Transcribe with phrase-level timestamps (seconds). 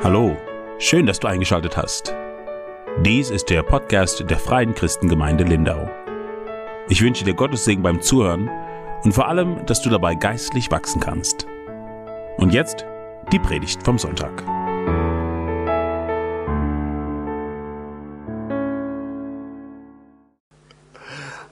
[0.00, 0.36] Hallo,
[0.78, 2.14] schön, dass du eingeschaltet hast.
[3.04, 5.90] Dies ist der Podcast der Freien Christengemeinde Lindau.
[6.88, 8.48] Ich wünsche dir Gottes Segen beim Zuhören
[9.02, 11.48] und vor allem, dass du dabei geistlich wachsen kannst.
[12.36, 12.86] Und jetzt
[13.32, 14.44] die Predigt vom Sonntag.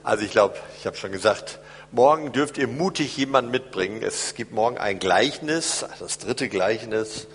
[0.03, 1.59] Also ich glaube, ich habe schon gesagt,
[1.91, 4.01] morgen dürft ihr mutig jemanden mitbringen.
[4.01, 7.27] Es gibt morgen ein Gleichnis, das dritte Gleichnis.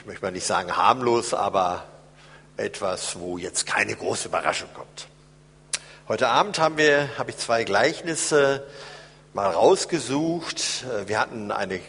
[0.00, 1.84] Ich möchte mal nicht sagen harmlos, aber
[2.56, 5.08] etwas, wo jetzt keine große Überraschung kommt.
[6.08, 8.66] Heute Abend haben wir, habe ich zwei Gleichnisse
[9.34, 10.86] mal rausgesucht.
[11.04, 11.80] Wir hatten eine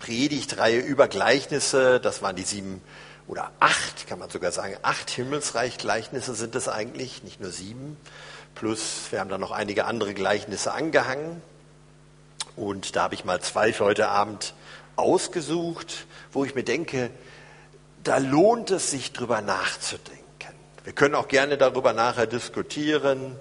[0.00, 2.00] Predigtreihe über Gleichnisse.
[2.00, 2.82] Das waren die sieben
[3.28, 7.96] oder acht, kann man sogar sagen, acht Himmelsreich-Gleichnisse sind es eigentlich, nicht nur sieben.
[8.56, 11.40] Plus, wir haben da noch einige andere Gleichnisse angehangen.
[12.56, 14.52] Und da habe ich mal zwei für heute Abend
[14.96, 17.10] ausgesucht, wo ich mir denke,
[18.04, 20.22] da lohnt es sich drüber nachzudenken.
[20.84, 23.36] Wir können auch gerne darüber nachher diskutieren,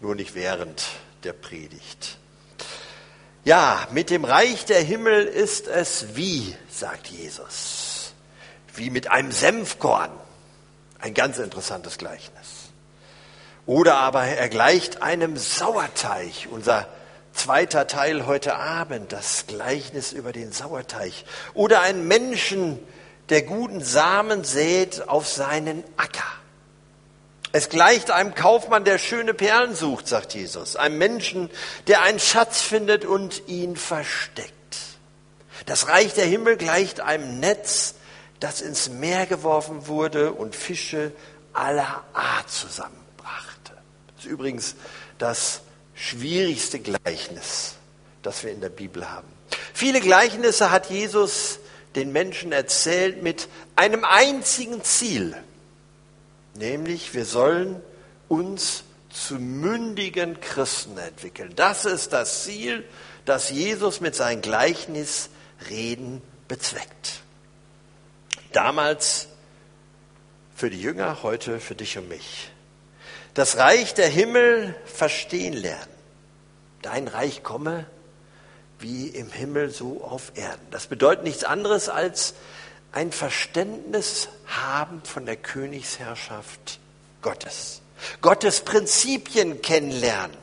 [0.00, 0.84] nur nicht während
[1.24, 2.18] der Predigt.
[3.44, 8.14] Ja, mit dem Reich der Himmel ist es wie, sagt Jesus,
[8.74, 10.10] wie mit einem Senfkorn.
[10.98, 12.70] Ein ganz interessantes Gleichnis.
[13.66, 16.48] Oder aber er gleicht einem Sauerteig.
[16.50, 16.88] Unser
[17.34, 21.12] zweiter Teil heute Abend, das Gleichnis über den Sauerteig.
[21.52, 22.78] Oder ein Menschen,
[23.28, 26.22] der guten Samen sät auf seinen Acker.
[27.52, 30.76] Es gleicht einem Kaufmann, der schöne Perlen sucht, sagt Jesus.
[30.76, 31.50] Einem Menschen,
[31.86, 34.50] der einen Schatz findet und ihn versteckt.
[35.66, 37.94] Das Reich der Himmel gleicht einem Netz,
[38.40, 41.12] das ins Meer geworfen wurde und Fische
[41.52, 43.04] aller Art zusammen
[44.24, 44.74] ist übrigens
[45.18, 45.60] das
[45.94, 47.74] schwierigste Gleichnis,
[48.22, 49.28] das wir in der Bibel haben.
[49.74, 51.58] Viele Gleichnisse hat Jesus
[51.96, 55.36] den Menschen erzählt mit einem einzigen Ziel,
[56.54, 57.80] nämlich wir sollen
[58.28, 61.52] uns zu mündigen Christen entwickeln.
[61.54, 62.84] Das ist das Ziel,
[63.24, 67.20] das Jesus mit seinen Gleichnisreden bezweckt.
[68.52, 69.28] Damals
[70.56, 72.50] für die Jünger, heute für dich und mich
[73.34, 75.92] das Reich der Himmel verstehen lernen.
[76.82, 77.86] Dein Reich komme
[78.84, 80.66] wie im Himmel so auf Erden.
[80.70, 82.34] Das bedeutet nichts anderes als
[82.92, 86.78] ein Verständnis haben von der Königsherrschaft
[87.22, 87.80] Gottes.
[88.20, 90.36] Gottes Prinzipien kennenlernen.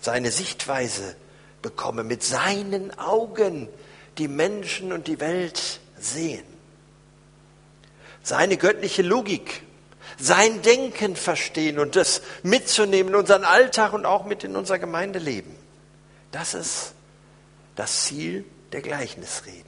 [0.00, 1.16] Seine Sichtweise
[1.60, 3.68] bekomme mit seinen Augen
[4.16, 6.46] die Menschen und die Welt sehen.
[8.22, 9.64] Seine göttliche Logik
[10.18, 15.59] sein Denken verstehen und das mitzunehmen in unseren Alltag und auch mit in unser Gemeindeleben.
[16.32, 16.94] Das ist
[17.76, 19.64] das Ziel der Gleichnisreden.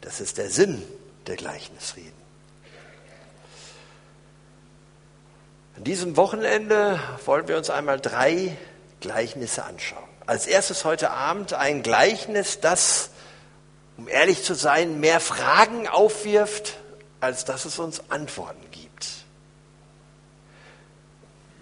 [0.00, 0.82] Das ist der Sinn
[1.26, 2.20] der Gleichnisreden.
[5.76, 8.56] An diesem Wochenende wollen wir uns einmal drei
[9.00, 10.08] Gleichnisse anschauen.
[10.26, 13.10] Als erstes heute Abend ein Gleichnis, das,
[13.96, 16.78] um ehrlich zu sein, mehr Fragen aufwirft,
[17.20, 19.04] als dass es uns Antworten gibt.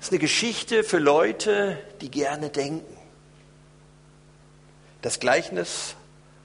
[0.00, 2.97] Es ist eine Geschichte für Leute, die gerne denken.
[5.03, 5.94] Das Gleichnis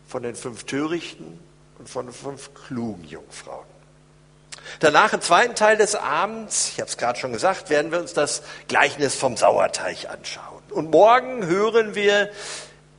[0.08, 1.40] von den fünf Törichten
[1.80, 3.66] und von den fünf klugen Jungfrauen.
[4.80, 8.14] Danach im zweiten Teil des Abends, ich habe es gerade schon gesagt, werden wir uns
[8.14, 10.64] das Gleichnis vom Sauerteig anschauen.
[10.70, 12.32] Und morgen hören wir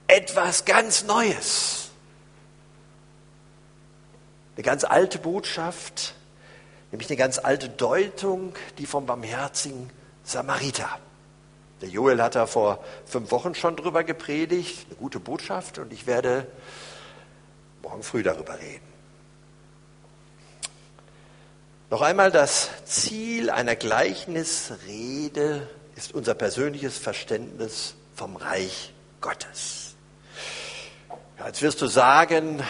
[0.07, 1.89] etwas ganz Neues.
[4.57, 6.15] Eine ganz alte Botschaft,
[6.93, 9.91] nämlich eine ganz alte Deutung, die vom barmherzigen
[10.23, 11.01] Samariter.
[11.81, 16.07] Der Joel hat da vor fünf Wochen schon drüber gepredigt, eine gute Botschaft, und ich
[16.07, 16.47] werde
[17.83, 18.95] morgen früh darüber reden.
[21.91, 29.95] Noch einmal, das Ziel einer Gleichnisrede ist unser persönliches Verständnis vom Reich Gottes.
[31.39, 32.63] Ja, jetzt wirst du sagen,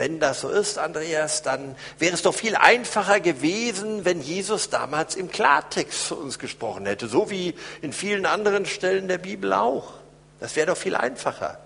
[0.00, 5.14] wenn das so ist, Andreas, dann wäre es doch viel einfacher gewesen, wenn Jesus damals
[5.14, 9.92] im Klartext zu uns gesprochen hätte, so wie in vielen anderen Stellen der Bibel auch.
[10.40, 11.58] Das wäre doch viel einfacher.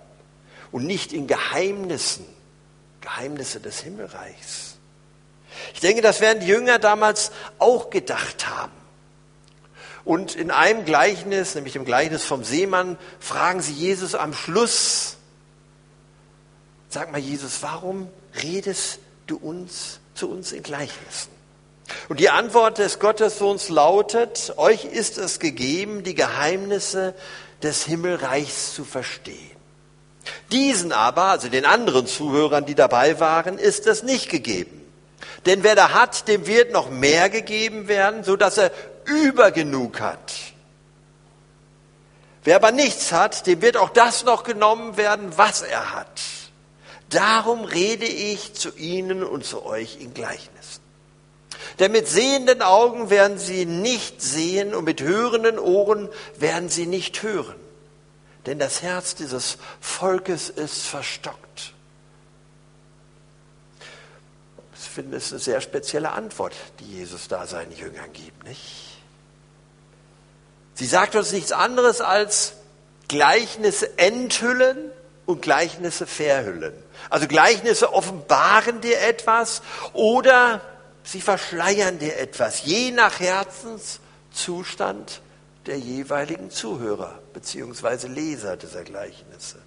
[0.73, 2.25] Und nicht in Geheimnissen,
[2.99, 4.75] Geheimnisse des Himmelreichs.
[5.73, 8.73] Ich denke, das werden die Jünger damals auch gedacht haben.
[10.03, 15.15] Und in einem Gleichnis, nämlich im Gleichnis vom Seemann, fragen sie Jesus am Schluss,
[16.89, 18.09] sag mal Jesus, warum
[18.43, 21.35] redest du uns zu uns in Gleichnissen?
[22.09, 27.13] Und die Antwort des Gottessohns lautet, euch ist es gegeben, die Geheimnisse
[27.61, 29.55] des Himmelreichs zu verstehen.
[30.51, 34.81] Diesen aber, also den anderen Zuhörern, die dabei waren, ist es nicht gegeben.
[35.45, 38.71] Denn wer da hat, dem wird noch mehr gegeben werden, so dass er
[39.05, 40.33] übergenug hat.
[42.43, 46.21] Wer aber nichts hat, dem wird auch das noch genommen werden, was er hat.
[47.15, 50.81] Darum rede ich zu ihnen und zu euch in Gleichnissen.
[51.79, 57.23] Denn mit sehenden Augen werden sie nicht sehen und mit hörenden Ohren werden sie nicht
[57.23, 57.55] hören.
[58.45, 61.73] Denn das Herz dieses Volkes ist verstockt.
[64.77, 68.99] Ich finde, es eine sehr spezielle Antwort, die Jesus da seinen Jüngern gibt, nicht?
[70.73, 72.55] Sie sagt uns nichts anderes als
[73.07, 74.91] Gleichnisse enthüllen
[75.25, 76.73] und Gleichnisse verhüllen.
[77.09, 79.61] Also Gleichnisse offenbaren dir etwas
[79.93, 80.61] oder
[81.03, 85.21] sie verschleiern dir etwas, je nach Herzenszustand
[85.65, 88.07] der jeweiligen Zuhörer bzw.
[88.07, 89.57] Leser dieser Gleichnisse.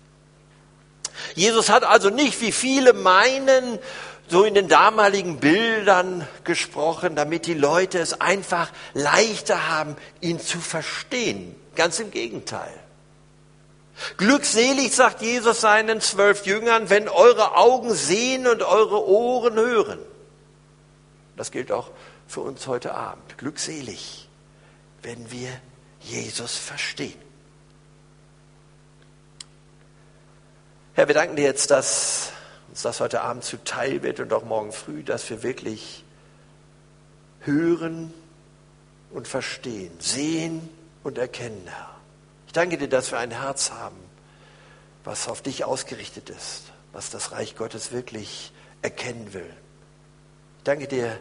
[1.34, 3.78] Jesus hat also nicht, wie viele meinen,
[4.28, 10.60] so in den damaligen Bildern gesprochen, damit die Leute es einfach leichter haben, ihn zu
[10.60, 11.56] verstehen.
[11.74, 12.72] Ganz im Gegenteil.
[14.16, 19.98] Glückselig, sagt Jesus seinen zwölf Jüngern, wenn eure Augen sehen und eure Ohren hören.
[21.36, 21.90] Das gilt auch
[22.26, 23.38] für uns heute Abend.
[23.38, 24.28] Glückselig,
[25.02, 25.50] wenn wir
[26.00, 27.18] Jesus verstehen.
[30.94, 32.32] Herr, wir danken dir jetzt, dass
[32.68, 36.04] uns das heute Abend zuteil wird und auch morgen früh, dass wir wirklich
[37.40, 38.12] hören
[39.10, 40.68] und verstehen, sehen
[41.04, 41.97] und erkennen, Herr.
[42.48, 43.98] Ich danke dir, dass wir ein Herz haben,
[45.04, 46.62] was auf dich ausgerichtet ist,
[46.92, 49.54] was das Reich Gottes wirklich erkennen will.
[50.56, 51.20] Ich danke dir,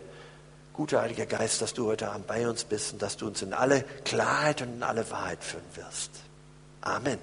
[0.71, 3.53] guter Heiliger Geist, dass du heute Abend bei uns bist und dass du uns in
[3.53, 6.11] alle Klarheit und in alle Wahrheit führen wirst.
[6.79, 7.19] Amen.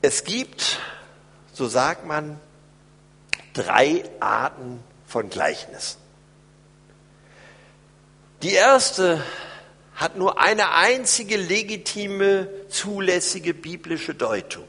[0.00, 0.78] Es gibt,
[1.52, 2.40] so sagt man,
[3.52, 6.00] drei Arten von Gleichnissen.
[8.40, 9.22] Die erste
[9.94, 14.64] hat nur eine einzige legitime, zulässige biblische Deutung.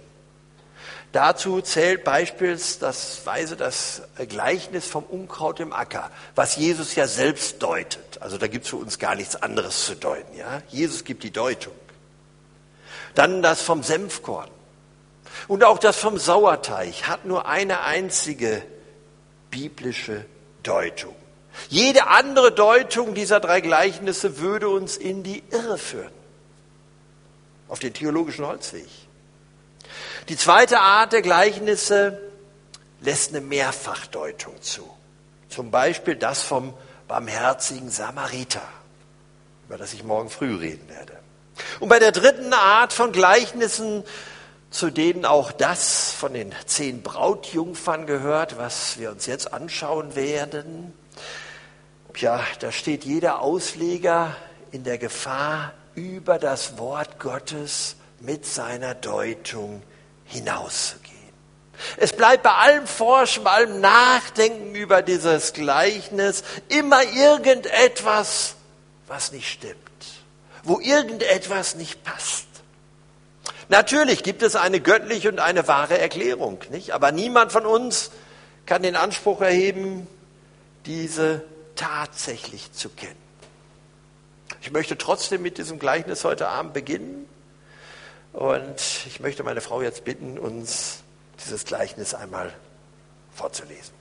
[1.16, 8.22] Dazu zählt beispielsweise das Gleichnis vom Unkraut im Acker, was Jesus ja selbst deutet.
[8.22, 10.38] Also da gibt es für uns gar nichts anderes zu deuten.
[10.38, 10.62] Ja?
[10.68, 11.74] Jesus gibt die Deutung.
[13.14, 14.50] Dann das vom Senfkorn.
[15.48, 18.62] Und auch das vom Sauerteig hat nur eine einzige
[19.52, 20.26] biblische
[20.64, 21.16] Deutung.
[21.70, 26.12] Jede andere Deutung dieser drei Gleichnisse würde uns in die Irre führen,
[27.68, 28.88] auf den theologischen Holzweg.
[30.30, 32.20] Die zweite Art der Gleichnisse
[33.02, 34.90] lässt eine Mehrfachdeutung zu.
[35.50, 36.74] Zum Beispiel das vom
[37.08, 38.62] barmherzigen Samariter,
[39.68, 41.14] über das ich morgen früh reden werde.
[41.80, 44.04] Und bei der dritten Art von Gleichnissen,
[44.72, 50.94] zu denen auch das von den zehn Brautjungfern gehört, was wir uns jetzt anschauen werden,
[52.18, 54.36] ja, da steht jeder Ausleger
[54.72, 59.82] in der Gefahr, über das Wort Gottes mit seiner Deutung
[60.26, 61.16] hinauszugehen.
[61.98, 68.56] Es bleibt bei allem Forschen, bei allem Nachdenken über dieses Gleichnis immer irgendetwas,
[69.08, 69.76] was nicht stimmt,
[70.64, 72.48] wo irgendetwas nicht passt.
[73.68, 76.92] Natürlich gibt es eine göttliche und eine wahre Erklärung, nicht?
[76.92, 78.12] Aber niemand von uns
[78.66, 80.08] kann den Anspruch erheben,
[80.86, 81.44] diese
[81.76, 83.16] tatsächlich zu kennen.
[84.62, 87.28] Ich möchte trotzdem mit diesem Gleichnis heute Abend beginnen
[88.34, 91.04] und ich möchte meine Frau jetzt bitten, uns
[91.44, 92.54] dieses Gleichnis einmal
[93.34, 93.94] vorzulesen.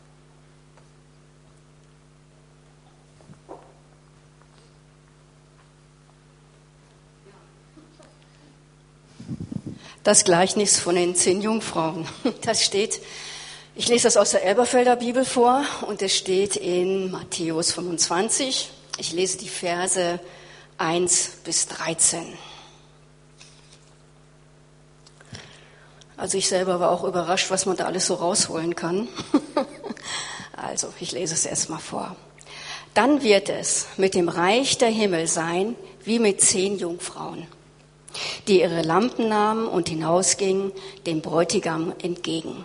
[10.02, 12.07] Das Gleichnis von den zehn Jungfrauen.
[12.43, 13.00] Das steht
[13.76, 18.71] ich lese das aus der Elberfelder Bibel vor und es steht in Matthäus 25.
[18.99, 20.21] Ich lese die Verse
[20.78, 22.38] 1 bis 13.
[26.16, 29.09] Also ich selber war auch überrascht, was man da alles so rausholen kann.
[30.57, 32.14] also ich lese es erstmal vor.
[32.95, 37.49] Dann wird es mit dem Reich der Himmel sein wie mit zehn Jungfrauen,
[38.47, 40.71] die ihre Lampen nahmen und hinausgingen
[41.07, 42.64] dem Bräutigam entgegen.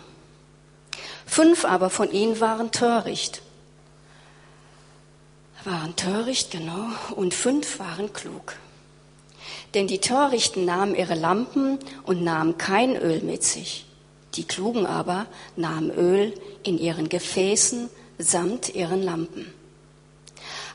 [1.30, 3.44] Fünf aber von ihnen waren töricht.
[5.64, 8.56] Waren töricht, genau, und fünf waren klug.
[9.76, 13.86] Denn die Törichten nahmen ihre Lampen und nahmen kein Öl mit sich.
[14.34, 16.34] Die Klugen aber nahmen Öl
[16.64, 19.54] in ihren Gefäßen samt ihren Lampen.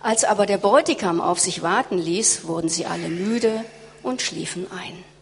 [0.01, 3.65] Als aber der Bräutigam auf sich warten ließ, wurden sie alle müde
[4.05, 5.14] und schliefen ein.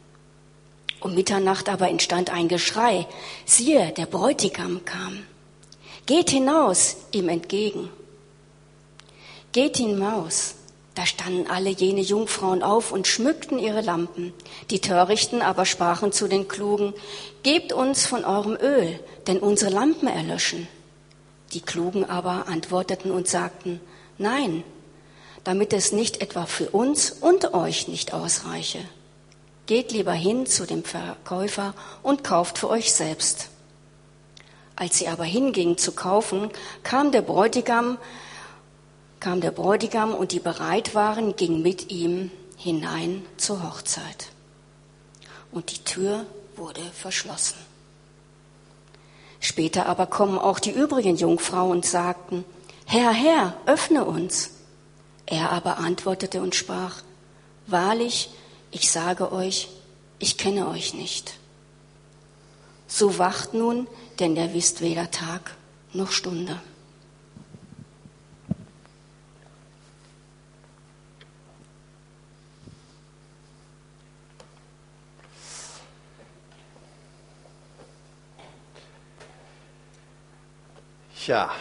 [1.02, 3.08] Um Mitternacht aber entstand ein Geschrei.
[3.44, 5.24] Siehe, der Bräutigam kam.
[6.06, 7.90] Geht hinaus ihm entgegen.
[9.50, 10.54] Geht hinaus.
[10.94, 14.32] Da standen alle jene Jungfrauen auf und schmückten ihre Lampen.
[14.70, 16.92] Die Törichten aber sprachen zu den Klugen,
[17.42, 20.68] Gebt uns von eurem Öl, denn unsere Lampen erlöschen.
[21.52, 23.80] Die Klugen aber antworteten und sagten,
[24.18, 24.62] Nein,
[25.44, 28.78] damit es nicht etwa für uns und euch nicht ausreiche.
[29.66, 33.48] Geht lieber hin zu dem Verkäufer und kauft für euch selbst.
[34.74, 36.50] Als sie aber hingingen zu kaufen,
[36.82, 37.98] kam der Bräutigam,
[39.20, 44.30] kam der Bräutigam und die bereit waren, gingen mit ihm hinein zur Hochzeit.
[45.52, 46.26] Und die Tür
[46.56, 47.56] wurde verschlossen.
[49.40, 52.44] Später aber kommen auch die übrigen Jungfrauen und sagten,
[52.86, 54.50] Herr, Herr, öffne uns.
[55.26, 57.02] Er aber antwortete und sprach,
[57.66, 58.30] Wahrlich,
[58.72, 59.68] ich sage euch,
[60.18, 61.38] ich kenne euch nicht.
[62.88, 63.86] So wacht nun,
[64.18, 65.54] denn ihr wisst weder Tag
[65.92, 66.60] noch Stunde.
[81.24, 81.52] Tja,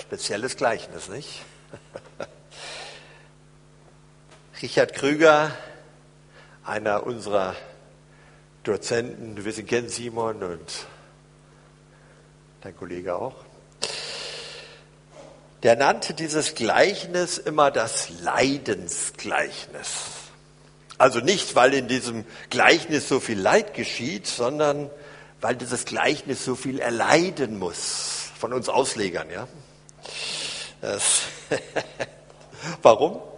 [0.00, 1.42] spezielles Gleichnis, nicht?
[4.62, 5.56] Richard Krüger,
[6.64, 7.56] einer unserer
[8.62, 10.86] Dozenten, ihn kennen, Simon, und
[12.60, 13.36] dein Kollege auch,
[15.62, 19.88] der nannte dieses Gleichnis immer das Leidensgleichnis.
[20.98, 24.90] Also nicht, weil in diesem Gleichnis so viel Leid geschieht, sondern
[25.40, 28.30] weil dieses Gleichnis so viel erleiden muss.
[28.38, 29.48] Von uns Auslegern, ja.
[30.82, 31.22] Das
[32.82, 33.29] Warum?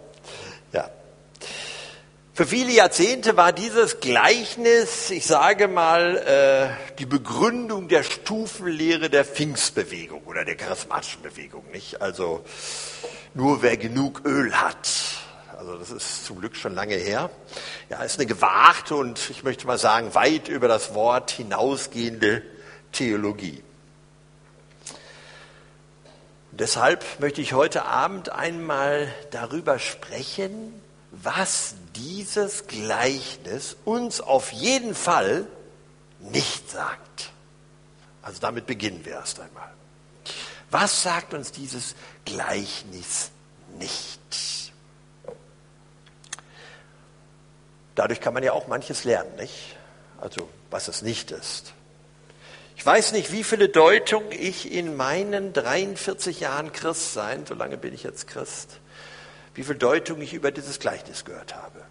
[2.35, 9.23] Für viele Jahrzehnte war dieses Gleichnis, ich sage mal, äh, die Begründung der Stufenlehre der
[9.23, 12.01] Pfingstbewegung oder der charismatischen Bewegung, nicht?
[12.01, 12.43] Also
[13.35, 14.89] nur wer genug Öl hat.
[15.55, 17.29] Also das ist zum Glück schon lange her.
[17.91, 22.41] Ja, ist eine gewagte und ich möchte mal sagen weit über das Wort hinausgehende
[22.93, 23.61] Theologie.
[26.49, 30.73] Deshalb möchte ich heute Abend einmal darüber sprechen,
[31.21, 35.45] was dieses Gleichnis uns auf jeden Fall
[36.19, 37.31] nicht sagt.
[38.23, 39.71] Also damit beginnen wir erst einmal.
[40.71, 43.29] Was sagt uns dieses Gleichnis
[43.77, 44.19] nicht?
[47.93, 49.77] Dadurch kann man ja auch manches lernen, nicht?
[50.19, 51.73] Also was es nicht ist.
[52.75, 57.93] Ich weiß nicht, wie viele Deutungen ich in meinen 43 Jahren Christsein, so lange bin
[57.93, 58.79] ich jetzt Christ,
[59.55, 61.81] wie viele Deutungen ich über dieses Gleichnis gehört habe.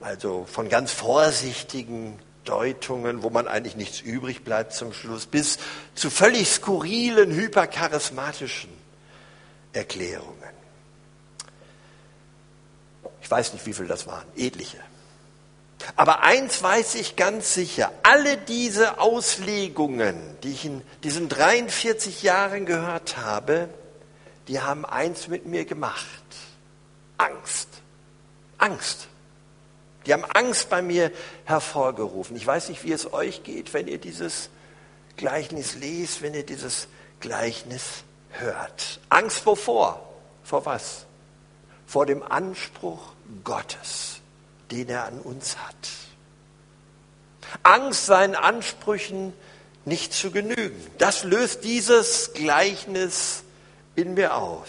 [0.00, 5.58] Also von ganz vorsichtigen Deutungen, wo man eigentlich nichts übrig bleibt zum Schluss, bis
[5.94, 8.70] zu völlig skurrilen, hypercharismatischen
[9.72, 10.50] Erklärungen.
[13.20, 14.78] Ich weiß nicht, wie viele das waren, etliche.
[15.96, 22.66] Aber eins weiß ich ganz sicher, alle diese Auslegungen, die ich in diesen 43 Jahren
[22.66, 23.68] gehört habe,
[24.48, 26.02] die haben eins mit mir gemacht.
[27.18, 27.68] Angst.
[28.58, 29.08] Angst.
[30.06, 31.12] Die haben Angst bei mir
[31.44, 32.36] hervorgerufen.
[32.36, 34.50] Ich weiß nicht, wie es euch geht, wenn ihr dieses
[35.16, 36.88] Gleichnis lest, wenn ihr dieses
[37.20, 39.00] Gleichnis hört.
[39.08, 40.08] Angst wovor?
[40.42, 41.06] Vor was?
[41.86, 43.12] Vor dem Anspruch
[43.44, 44.22] Gottes
[44.72, 45.74] den er an uns hat.
[47.62, 49.34] Angst, seinen Ansprüchen
[49.84, 50.80] nicht zu genügen.
[50.98, 53.44] Das löst dieses Gleichnis
[53.94, 54.68] in mir aus.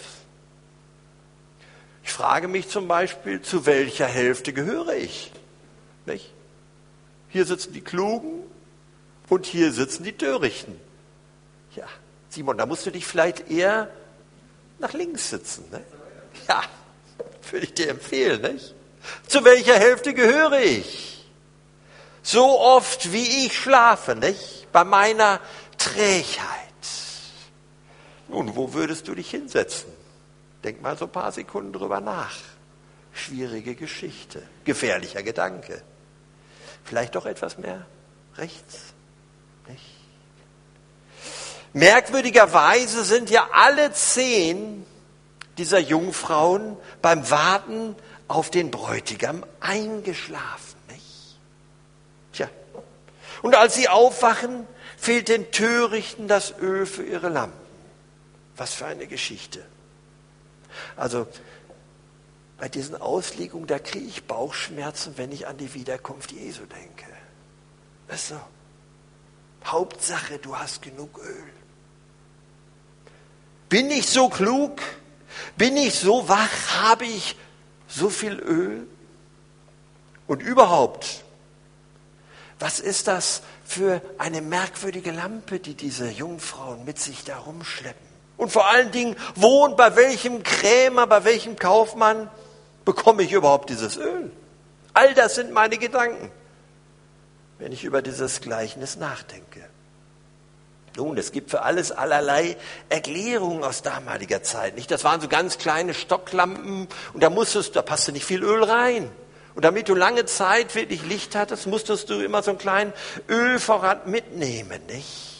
[2.04, 5.32] Ich frage mich zum Beispiel, zu welcher Hälfte gehöre ich?
[6.04, 6.30] Nicht?
[7.30, 8.42] Hier sitzen die Klugen
[9.30, 10.78] und hier sitzen die Törichten.
[11.74, 11.86] Ja,
[12.28, 13.90] Simon, da musst du dich vielleicht eher
[14.78, 15.64] nach links sitzen.
[15.72, 15.82] Ne?
[16.46, 16.62] Ja,
[17.50, 18.74] würde ich dir empfehlen, nicht?
[19.26, 21.26] Zu welcher Hälfte gehöre ich?
[22.22, 24.68] So oft wie ich schlafe, nicht?
[24.72, 25.40] Bei meiner
[25.78, 26.44] Trägheit.
[28.28, 29.93] Nun, wo würdest du dich hinsetzen?
[30.64, 32.34] Denk mal so ein paar Sekunden drüber nach.
[33.12, 35.82] Schwierige Geschichte, gefährlicher Gedanke.
[36.84, 37.86] Vielleicht doch etwas mehr
[38.36, 38.94] rechts,
[39.68, 39.82] nicht?
[41.74, 44.86] Merkwürdigerweise sind ja alle zehn
[45.58, 47.94] dieser Jungfrauen beim Warten
[48.28, 50.78] auf den Bräutigam eingeschlafen.
[50.88, 51.38] Nicht?
[52.32, 52.48] Tja.
[53.42, 54.66] Und als sie aufwachen,
[54.96, 57.58] fehlt den Törichten das Öl für ihre Lampen.
[58.56, 59.64] Was für eine Geschichte.
[60.96, 61.26] Also
[62.58, 67.06] bei diesen Auslegungen, da kriege ich Bauchschmerzen, wenn ich an die Wiederkunft Jesu denke.
[68.08, 68.40] Weißt du?
[69.64, 71.44] Hauptsache, du hast genug Öl.
[73.68, 74.80] Bin ich so klug?
[75.56, 76.82] Bin ich so wach?
[76.82, 77.36] Habe ich
[77.88, 78.86] so viel Öl?
[80.26, 81.24] Und überhaupt,
[82.58, 88.13] was ist das für eine merkwürdige Lampe, die diese Jungfrauen mit sich da rumschleppen?
[88.36, 92.28] Und vor allen Dingen, wo und bei welchem Krämer, bei welchem Kaufmann
[92.84, 94.30] bekomme ich überhaupt dieses Öl?
[94.92, 96.30] All das sind meine Gedanken,
[97.58, 99.68] wenn ich über dieses Gleichnis nachdenke.
[100.96, 102.56] Nun, es gibt für alles allerlei
[102.88, 104.76] Erklärungen aus damaliger Zeit.
[104.76, 104.90] Nicht?
[104.90, 109.10] Das waren so ganz kleine Stocklampen und da musstest, da passte nicht viel Öl rein.
[109.56, 112.92] Und damit du lange Zeit wirklich Licht hattest, musstest du immer so einen kleinen
[113.28, 115.33] Ölvorrat mitnehmen, nicht?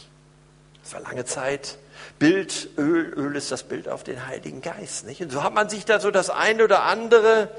[0.85, 1.79] Das war lange Zeit
[2.19, 5.19] Bild, Öl, Öl ist das Bild auf den Heiligen Geist, nicht?
[5.21, 7.49] Und so hat man sich da so das eine oder andere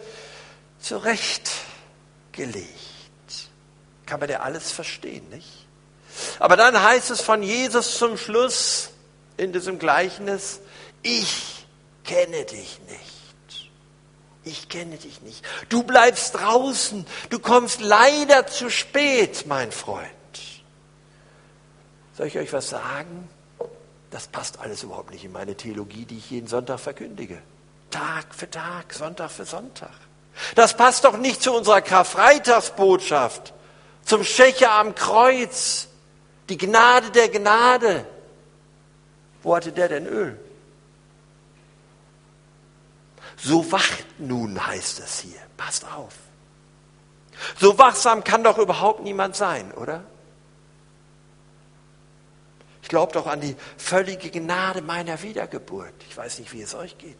[0.78, 2.70] zurechtgelegt.
[4.06, 5.66] Kann man ja alles verstehen, nicht?
[6.38, 8.90] Aber dann heißt es von Jesus zum Schluss
[9.36, 10.60] in diesem Gleichnis,
[11.02, 11.66] ich
[12.04, 13.70] kenne dich nicht.
[14.44, 15.44] Ich kenne dich nicht.
[15.68, 17.04] Du bleibst draußen.
[17.30, 20.15] Du kommst leider zu spät, mein Freund.
[22.16, 23.28] Soll ich euch was sagen?
[24.10, 27.42] Das passt alles überhaupt nicht in meine Theologie, die ich jeden Sonntag verkündige.
[27.90, 29.92] Tag für Tag, Sonntag für Sonntag.
[30.54, 33.52] Das passt doch nicht zu unserer Karfreitagsbotschaft,
[34.04, 35.88] zum Schächer am Kreuz,
[36.48, 38.06] die Gnade der Gnade.
[39.42, 40.38] Wo hatte der denn Öl?
[43.36, 45.40] So wacht nun, heißt es hier.
[45.56, 46.14] Passt auf.
[47.60, 50.04] So wachsam kann doch überhaupt niemand sein, oder?
[52.86, 55.92] Ich glaube doch an die völlige Gnade meiner Wiedergeburt.
[56.08, 57.18] Ich weiß nicht, wie es euch geht.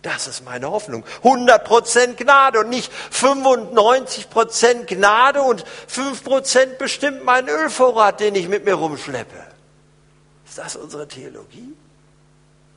[0.00, 1.04] Das ist meine Hoffnung.
[1.24, 8.74] 100% Gnade und nicht 95% Gnade und 5% bestimmt mein Ölvorrat, den ich mit mir
[8.74, 9.44] rumschleppe.
[10.46, 11.74] Ist das unsere Theologie?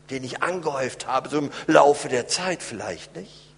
[0.10, 3.53] Den ich angehäuft habe, so im Laufe der Zeit vielleicht nicht?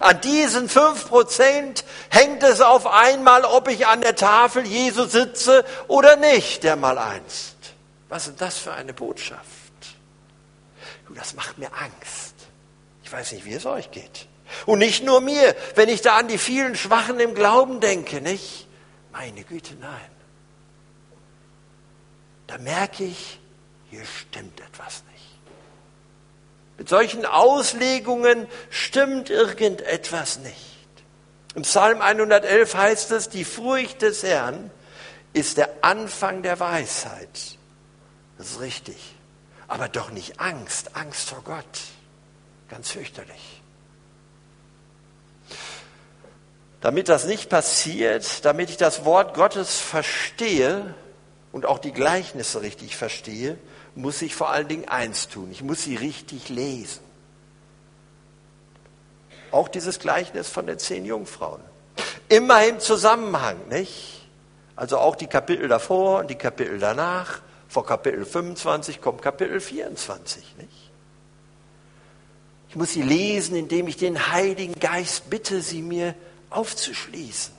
[0.00, 6.16] An diesen 5% hängt es auf einmal, ob ich an der Tafel Jesu sitze oder
[6.16, 7.56] nicht, der mal einst.
[8.08, 9.44] Was ist das für eine Botschaft?
[11.06, 12.34] Du, das macht mir Angst.
[13.04, 14.26] Ich weiß nicht, wie es euch geht.
[14.64, 18.66] Und nicht nur mir, wenn ich da an die vielen Schwachen im Glauben denke, nicht?
[19.12, 20.10] Meine Güte, nein.
[22.46, 23.40] Da merke ich,
[23.90, 25.15] hier stimmt etwas nicht.
[26.78, 30.56] Mit solchen Auslegungen stimmt irgendetwas nicht.
[31.54, 34.70] Im Psalm 111 heißt es, die Furcht des Herrn
[35.32, 37.58] ist der Anfang der Weisheit.
[38.36, 38.96] Das ist richtig.
[39.68, 41.64] Aber doch nicht Angst, Angst vor Gott.
[42.68, 43.62] Ganz fürchterlich.
[46.82, 50.94] Damit das nicht passiert, damit ich das Wort Gottes verstehe
[51.52, 53.58] und auch die Gleichnisse richtig verstehe,
[53.96, 55.48] muss ich vor allen Dingen eins tun.
[55.50, 57.02] Ich muss sie richtig lesen.
[59.50, 61.62] Auch dieses Gleichnis von den zehn Jungfrauen.
[62.28, 64.28] Immer im Zusammenhang, nicht?
[64.76, 67.40] Also auch die Kapitel davor und die Kapitel danach.
[67.68, 70.90] Vor Kapitel 25 kommt Kapitel 24, nicht?
[72.68, 76.14] Ich muss sie lesen, indem ich den Heiligen Geist bitte, sie mir
[76.50, 77.54] aufzuschließen,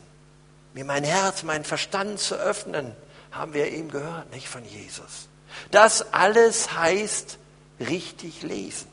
[0.75, 2.95] mir mein Herz, meinen Verstand zu öffnen,
[3.31, 5.27] haben wir eben gehört, nicht von Jesus.
[5.71, 7.37] Das alles heißt
[7.79, 8.87] richtig lesen.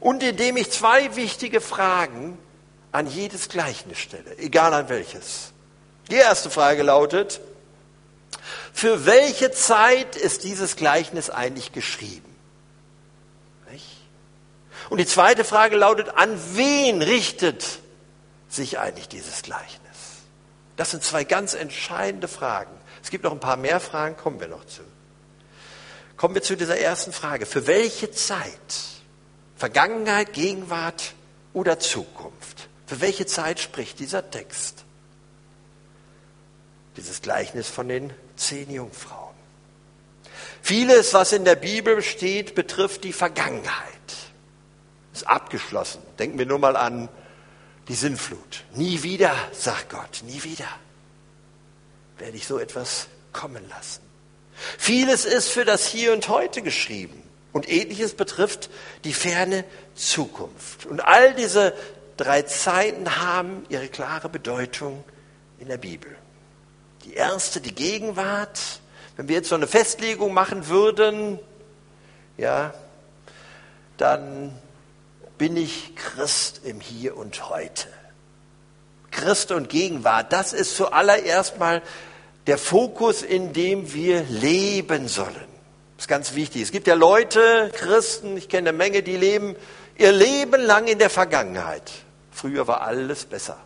[0.00, 2.38] Und indem ich zwei wichtige Fragen
[2.92, 5.52] an jedes Gleichnis stelle, egal an welches.
[6.10, 7.40] Die erste Frage lautet,
[8.72, 12.34] für welche Zeit ist dieses Gleichnis eigentlich geschrieben?
[14.90, 17.80] Und die zweite Frage lautet, an wen richtet
[18.48, 19.80] sich eigentlich dieses Gleichnis?
[20.76, 22.72] Das sind zwei ganz entscheidende Fragen.
[23.04, 24.80] Es gibt noch ein paar mehr Fragen, kommen wir noch zu.
[26.16, 27.44] Kommen wir zu dieser ersten Frage.
[27.44, 28.48] Für welche Zeit?
[29.56, 31.12] Vergangenheit, Gegenwart
[31.52, 32.70] oder Zukunft?
[32.86, 34.84] Für welche Zeit spricht dieser Text?
[36.96, 39.34] Dieses Gleichnis von den zehn Jungfrauen.
[40.62, 43.92] Vieles, was in der Bibel steht, betrifft die Vergangenheit
[45.12, 46.00] ist abgeschlossen.
[46.18, 47.10] Denken wir nur mal an
[47.88, 48.64] die Sinnflut.
[48.74, 50.68] Nie wieder, sagt Gott, nie wieder
[52.18, 54.02] werde ich so etwas kommen lassen.
[54.78, 57.22] Vieles ist für das Hier und Heute geschrieben
[57.52, 58.70] und ähnliches betrifft
[59.04, 60.86] die ferne Zukunft.
[60.86, 61.74] Und all diese
[62.16, 65.04] drei Zeiten haben ihre klare Bedeutung
[65.58, 66.14] in der Bibel.
[67.04, 68.60] Die erste, die Gegenwart.
[69.16, 71.38] Wenn wir jetzt so eine Festlegung machen würden,
[72.36, 72.74] ja,
[73.96, 74.58] dann
[75.38, 77.88] bin ich Christ im Hier und Heute.
[79.14, 81.82] Christ und Gegenwart, das ist zuallererst mal
[82.46, 85.34] der Fokus, in dem wir leben sollen.
[85.96, 86.62] Das ist ganz wichtig.
[86.62, 89.56] Es gibt ja Leute, Christen, ich kenne eine Menge, die leben
[89.96, 91.90] ihr Leben lang in der Vergangenheit.
[92.30, 93.56] Früher war alles besser.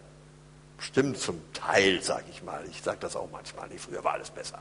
[0.78, 2.62] Stimmt zum Teil, sage ich mal.
[2.70, 3.68] Ich sage das auch manchmal.
[3.68, 4.60] Nee, früher war alles besser.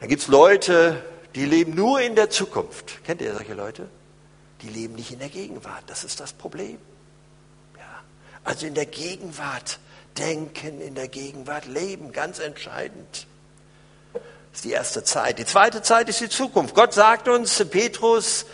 [0.00, 1.02] Dann gibt es Leute,
[1.34, 3.04] die leben nur in der Zukunft.
[3.04, 3.88] Kennt ihr solche Leute?
[4.62, 5.84] Die leben nicht in der Gegenwart.
[5.86, 6.78] Das ist das Problem.
[8.46, 9.80] Also in der Gegenwart
[10.16, 13.26] denken, in der Gegenwart leben, ganz entscheidend.
[14.12, 15.40] Das ist die erste Zeit.
[15.40, 16.74] Die zweite Zeit ist die Zukunft.
[16.74, 18.46] Gott sagt uns, Petrus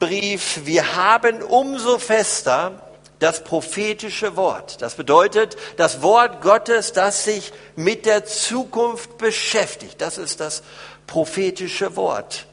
[0.00, 2.82] Brief, wir haben umso fester
[3.20, 4.82] das prophetische Wort.
[4.82, 10.00] Das bedeutet das Wort Gottes, das sich mit der Zukunft beschäftigt.
[10.00, 10.64] Das ist das
[11.06, 12.46] prophetische Wort.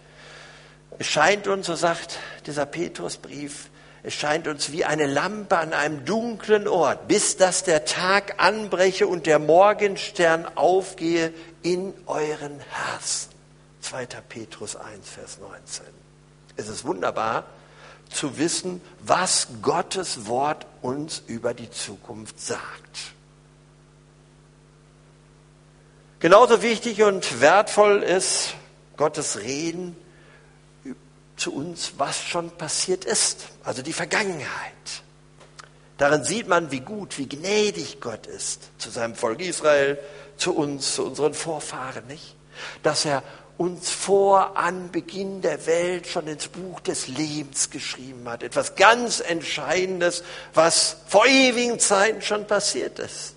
[1.00, 3.70] Es scheint uns, so sagt dieser Petrusbrief,
[4.06, 9.08] es scheint uns wie eine Lampe an einem dunklen Ort, bis dass der Tag anbreche
[9.08, 13.30] und der Morgenstern aufgehe in euren Herzen.
[13.80, 14.06] 2.
[14.28, 15.86] Petrus 1, Vers 19.
[16.58, 17.46] Es ist wunderbar
[18.10, 23.14] zu wissen, was Gottes Wort uns über die Zukunft sagt.
[26.20, 28.56] Genauso wichtig und wertvoll ist
[28.98, 29.96] Gottes Reden
[31.44, 34.48] zu uns, was schon passiert ist, also die Vergangenheit.
[35.98, 40.00] Darin sieht man, wie gut, wie gnädig Gott ist zu seinem Volk Israel,
[40.38, 42.36] zu uns, zu unseren Vorfahren, nicht?
[42.82, 43.24] Dass er
[43.58, 48.42] uns vor Anbeginn der Welt schon ins Buch des Lebens geschrieben hat.
[48.42, 53.33] Etwas ganz Entscheidendes, was vor ewigen Zeiten schon passiert ist.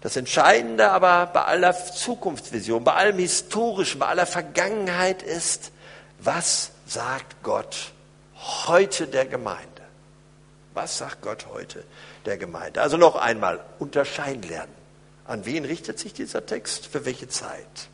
[0.00, 5.72] Das Entscheidende aber bei aller Zukunftsvision, bei allem Historischen, bei aller Vergangenheit ist,
[6.20, 7.92] was sagt Gott
[8.66, 9.66] heute der Gemeinde?
[10.74, 11.84] Was sagt Gott heute
[12.24, 12.80] der Gemeinde?
[12.80, 14.72] Also noch einmal, unterscheiden lernen.
[15.24, 16.86] An wen richtet sich dieser Text?
[16.86, 17.88] Für welche Zeit?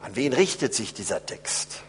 [0.00, 1.82] An wen richtet sich dieser Text?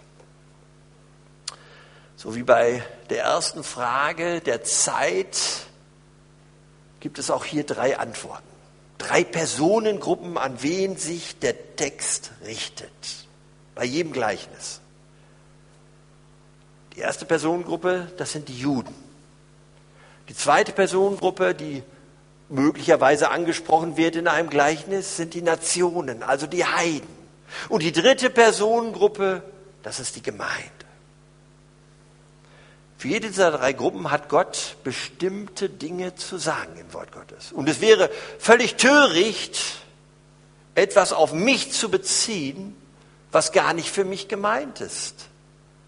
[2.18, 5.38] So wie bei der ersten Frage der Zeit
[7.02, 8.48] gibt es auch hier drei Antworten.
[8.98, 12.92] Drei Personengruppen, an wen sich der Text richtet.
[13.76, 14.80] Bei jedem Gleichnis.
[16.96, 18.94] Die erste Personengruppe, das sind die Juden.
[20.30, 21.84] Die zweite Personengruppe, die
[22.50, 27.10] möglicherweise angesprochen wird in einem Gleichnis, sind die Nationen, also die Heiden.
[27.70, 29.42] Und die dritte Personengruppe,
[29.84, 30.81] das ist die Gemeinde.
[33.02, 37.52] Für jede dieser drei Gruppen hat Gott bestimmte Dinge zu sagen im Wort Gottes.
[37.52, 39.60] Und es wäre völlig töricht,
[40.76, 42.76] etwas auf mich zu beziehen,
[43.32, 45.16] was gar nicht für mich gemeint ist,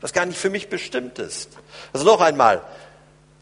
[0.01, 1.49] was gar nicht für mich bestimmt ist.
[1.93, 2.63] Also noch einmal,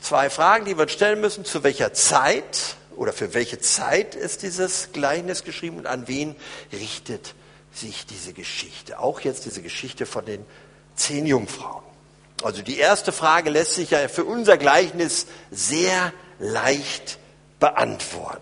[0.01, 1.45] zwei Fragen, die wir uns stellen müssen.
[1.45, 6.35] Zu welcher Zeit oder für welche Zeit ist dieses Gleichnis geschrieben und an wen
[6.73, 7.35] richtet
[7.71, 8.99] sich diese Geschichte?
[8.99, 10.45] Auch jetzt diese Geschichte von den
[10.97, 11.90] zehn Jungfrauen.
[12.43, 17.19] Also die erste Frage lässt sich ja für unser Gleichnis sehr leicht
[17.59, 18.41] beantworten.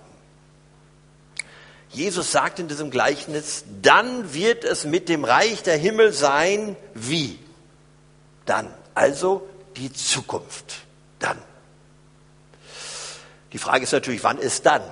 [1.90, 7.40] Jesus sagt in diesem Gleichnis, dann wird es mit dem Reich der Himmel sein, wie?
[8.46, 10.86] Dann, also die Zukunft,
[11.18, 11.38] dann.
[13.54, 14.84] Die Frage ist natürlich, wann ist dann?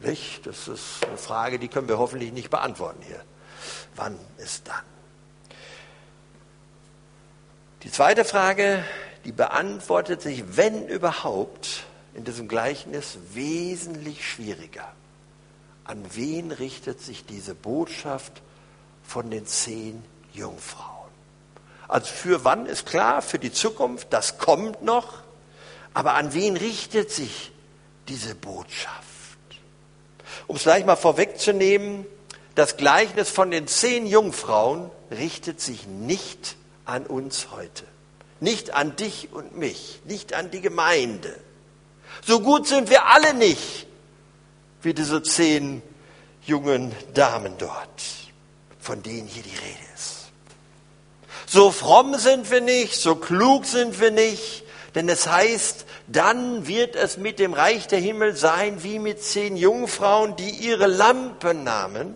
[0.00, 0.46] Nicht?
[0.46, 3.20] Das ist eine Frage, die können wir hoffentlich nicht beantworten hier.
[3.94, 4.93] Wann ist dann?
[7.84, 8.82] Die zweite Frage,
[9.26, 14.90] die beantwortet sich, wenn überhaupt, in diesem Gleichnis wesentlich schwieriger.
[15.84, 18.40] An wen richtet sich diese Botschaft
[19.02, 21.10] von den zehn Jungfrauen?
[21.86, 25.18] Also für wann ist klar, für die Zukunft, das kommt noch,
[25.92, 27.52] aber an wen richtet sich
[28.08, 29.38] diese Botschaft.
[30.46, 32.06] Um es gleich mal vorwegzunehmen,
[32.54, 37.84] das Gleichnis von den zehn Jungfrauen richtet sich nicht an uns heute,
[38.40, 41.34] nicht an dich und mich, nicht an die Gemeinde.
[42.26, 43.86] So gut sind wir alle nicht
[44.82, 45.82] wie diese zehn
[46.42, 48.02] jungen Damen dort,
[48.78, 50.26] von denen hier die Rede ist.
[51.46, 56.96] So fromm sind wir nicht, so klug sind wir nicht, denn es heißt, dann wird
[56.96, 62.14] es mit dem Reich der Himmel sein wie mit zehn Jungfrauen, die ihre Lampen nahmen,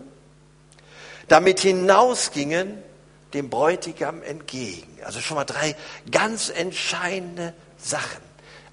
[1.27, 2.83] damit hinausgingen
[3.33, 4.87] dem Bräutigam entgegen.
[5.03, 5.75] Also schon mal drei
[6.11, 8.23] ganz entscheidende Sachen.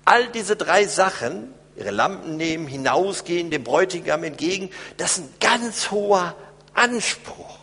[0.04, 5.90] All diese drei Sachen, ihre Lampen nehmen, hinausgehen, dem Bräutigam entgegen, das ist ein ganz
[5.90, 6.34] hoher
[6.74, 7.58] Anspruch.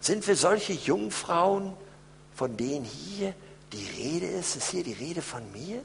[0.00, 1.74] Sind wir solche Jungfrauen,
[2.34, 3.34] von denen hier
[3.72, 5.82] die Rede ist, ist hier die Rede von mir?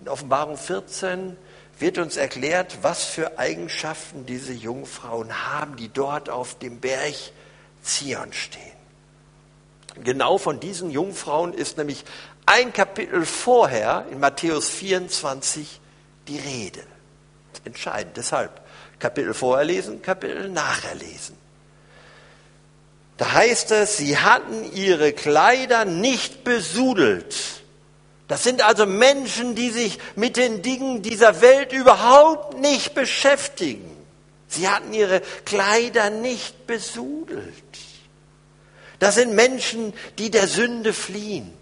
[0.00, 1.36] In Offenbarung 14
[1.78, 7.14] wird uns erklärt, was für Eigenschaften diese Jungfrauen haben, die dort auf dem Berg
[7.82, 8.62] Zion stehen.
[10.02, 12.04] Genau von diesen Jungfrauen ist nämlich
[12.44, 15.80] ein Kapitel vorher in Matthäus 24
[16.28, 16.82] die Rede.
[17.64, 18.16] Entscheidend.
[18.16, 18.60] Deshalb
[18.98, 21.36] Kapitel vorher lesen, Kapitel nachher lesen.
[23.16, 27.34] Da heißt es, sie hatten ihre Kleider nicht besudelt.
[28.28, 33.88] Das sind also Menschen, die sich mit den Dingen dieser Welt überhaupt nicht beschäftigen.
[34.48, 37.52] Sie hatten ihre Kleider nicht besudelt.
[38.98, 41.52] Das sind Menschen, die der Sünde fliehen,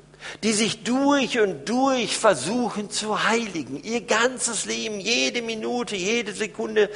[0.43, 6.89] die sich durch und durch versuchen zu heiligen, ihr ganzes Leben, jede Minute, jede Sekunde,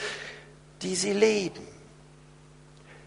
[0.82, 1.66] die sie leben,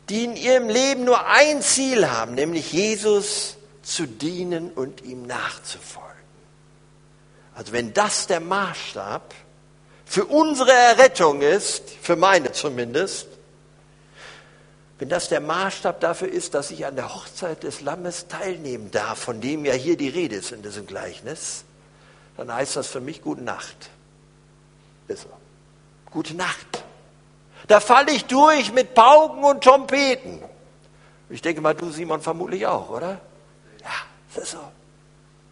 [0.09, 6.10] die in ihrem Leben nur ein Ziel haben, nämlich Jesus zu dienen und ihm nachzufolgen.
[7.61, 9.35] Also wenn das der Maßstab
[10.03, 13.27] für unsere Errettung ist, für meine zumindest,
[14.97, 19.19] wenn das der Maßstab dafür ist, dass ich an der Hochzeit des Lammes teilnehmen darf,
[19.19, 21.63] von dem ja hier die Rede ist in diesem Gleichnis,
[22.35, 23.91] dann heißt das für mich gute Nacht.
[25.07, 25.29] Ist so.
[26.09, 26.83] Gute Nacht.
[27.67, 30.41] Da falle ich durch mit Pauken und Trompeten.
[31.29, 33.21] Ich denke mal, du Simon vermutlich auch, oder?
[33.81, 33.91] Ja,
[34.33, 34.71] das ist so.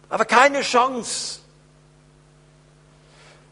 [0.08, 1.40] Aber keine Chance.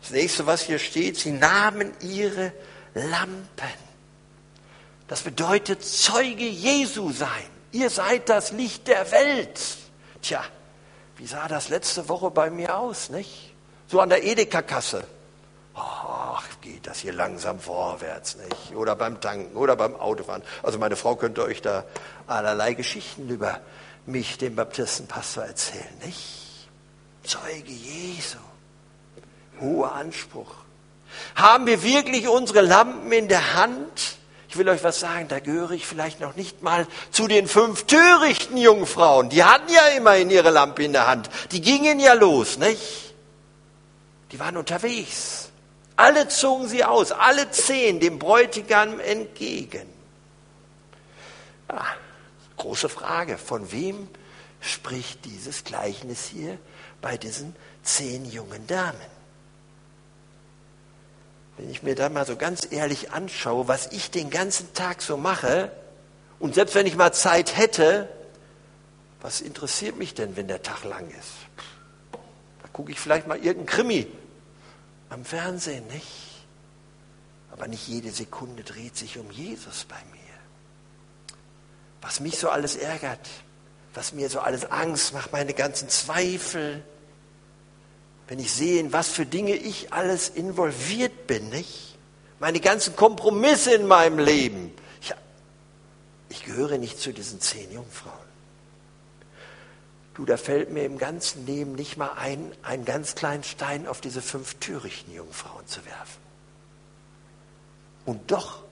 [0.01, 2.53] Das nächste, was hier steht, sie nahmen ihre
[2.95, 3.89] Lampen.
[5.09, 7.47] Das bedeutet Zeuge Jesu sein.
[7.73, 9.61] Ihr seid das Licht der Welt.
[10.23, 10.43] Tja,
[11.17, 13.55] wie sah das letzte Woche bei mir aus, nicht?
[13.89, 15.05] So an der Edeka-Kasse.
[15.75, 18.75] Ach, geht das hier langsam vorwärts, nicht?
[18.75, 20.43] Oder beim Tanken oder beim Autofahren.
[20.63, 21.85] Also meine Frau könnte euch da
[22.27, 23.61] allerlei Geschichten über
[24.07, 26.69] mich, den Baptistenpastor, erzählen, nicht?
[27.23, 28.39] Zeuge Jesu.
[29.61, 30.51] Hoher Anspruch.
[31.35, 34.17] Haben wir wirklich unsere Lampen in der Hand?
[34.49, 37.85] Ich will euch was sagen, da gehöre ich vielleicht noch nicht mal zu den fünf
[37.85, 39.29] törichten Jungfrauen.
[39.29, 41.29] Die hatten ja immerhin ihre Lampe in der Hand.
[41.53, 43.15] Die gingen ja los, nicht?
[44.33, 45.51] Die waren unterwegs.
[45.97, 49.87] Alle zogen sie aus, alle zehn dem Bräutigam entgegen.
[51.71, 51.85] Ja,
[52.57, 54.09] große Frage, von wem
[54.61, 56.57] spricht dieses Gleichnis hier
[57.03, 59.18] bei diesen zehn jungen Damen?
[61.59, 65.17] Wenn ich mir da mal so ganz ehrlich anschaue, was ich den ganzen Tag so
[65.17, 65.73] mache,
[66.39, 68.09] und selbst wenn ich mal Zeit hätte,
[69.21, 71.33] was interessiert mich denn, wenn der Tag lang ist?
[72.63, 74.07] Da gucke ich vielleicht mal irgendeinen Krimi
[75.11, 76.07] am Fernsehen, nicht?
[77.51, 80.19] Aber nicht jede Sekunde dreht sich um Jesus bei mir.
[82.01, 83.29] Was mich so alles ärgert,
[83.95, 86.85] was mir so alles Angst macht, meine ganzen Zweifel,
[88.29, 91.97] wenn ich sehe, in was für Dinge ich alles involviert bin, nicht?
[92.39, 94.73] Meine ganzen Kompromisse in meinem Leben.
[95.01, 95.15] Ich,
[96.29, 98.29] ich gehöre nicht zu diesen zehn Jungfrauen.
[100.15, 104.01] Du, da fällt mir im ganzen Leben nicht mal ein, einen ganz kleinen Stein auf
[104.01, 106.21] diese fünf törichten Jungfrauen zu werfen.
[108.05, 108.63] Und doch,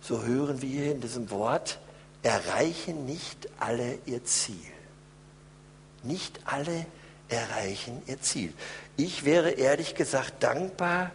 [0.00, 1.78] so hören wir hier in diesem Wort,
[2.22, 4.56] erreichen nicht alle ihr Ziel.
[6.02, 6.86] Nicht alle
[7.30, 8.52] erreichen ihr Ziel.
[8.96, 11.12] Ich wäre ehrlich gesagt dankbar,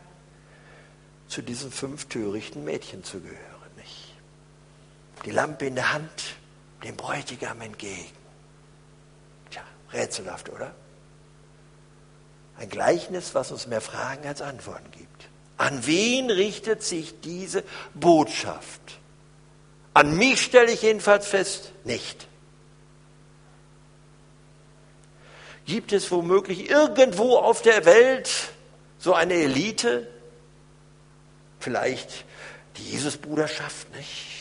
[1.27, 3.39] zu diesen fünf törichten Mädchen zu gehören.
[3.77, 4.13] Nicht?
[5.25, 6.35] Die Lampe in der Hand,
[6.83, 8.15] dem Bräutigam entgegen.
[9.51, 10.73] Tja, rätselhaft, oder?
[12.57, 15.27] Ein Gleichnis, was uns mehr Fragen als Antworten gibt.
[15.57, 18.99] An wen richtet sich diese Botschaft?
[19.93, 22.27] An mich stelle ich jedenfalls fest, nicht.
[25.65, 28.29] Gibt es womöglich irgendwo auf der Welt
[28.99, 30.07] so eine Elite?
[31.59, 32.25] Vielleicht
[32.77, 34.35] die Jesusbruderschaft, nicht?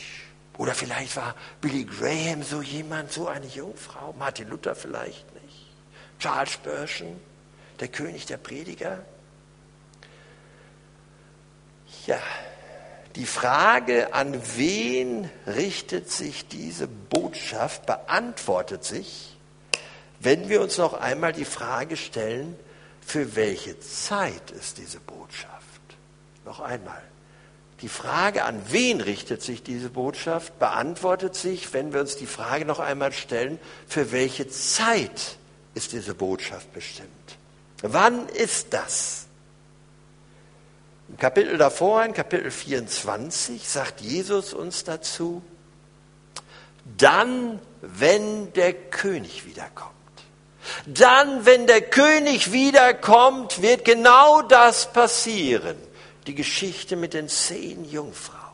[0.57, 5.67] Oder vielleicht war Billy Graham so jemand, so eine Jungfrau, Martin Luther vielleicht nicht,
[6.19, 7.19] Charles Spurgeon,
[7.79, 9.03] der König der Prediger.
[12.05, 12.21] Ja,
[13.15, 19.34] die Frage, an wen richtet sich diese Botschaft, beantwortet sich
[20.19, 22.57] wenn wir uns noch einmal die Frage stellen,
[23.05, 25.53] für welche Zeit ist diese Botschaft?
[26.45, 27.01] Noch einmal.
[27.81, 32.65] Die Frage, an wen richtet sich diese Botschaft, beantwortet sich, wenn wir uns die Frage
[32.65, 35.37] noch einmal stellen, für welche Zeit
[35.73, 37.09] ist diese Botschaft bestimmt?
[37.81, 39.25] Wann ist das?
[41.09, 45.43] Im Kapitel davor, in Kapitel 24, sagt Jesus uns dazu,
[46.97, 49.94] dann, wenn der König wiederkommt.
[50.85, 55.77] Dann, wenn der König wiederkommt, wird genau das passieren.
[56.27, 58.45] Die Geschichte mit den zehn Jungfrauen.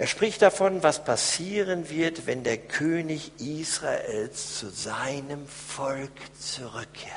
[0.00, 7.12] Er spricht davon, was passieren wird, wenn der König Israels zu seinem Volk zurückkehrt.